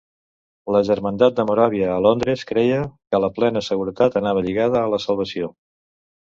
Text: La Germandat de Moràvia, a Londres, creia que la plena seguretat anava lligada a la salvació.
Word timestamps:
La 0.75 0.79
Germandat 0.87 1.35
de 1.39 1.45
Moràvia, 1.49 1.91
a 1.97 1.99
Londres, 2.07 2.47
creia 2.53 2.81
que 2.89 3.21
la 3.27 3.31
plena 3.37 3.65
seguretat 3.69 4.21
anava 4.25 4.47
lligada 4.51 4.85
a 4.85 4.93
la 4.97 5.05
salvació. 5.09 5.55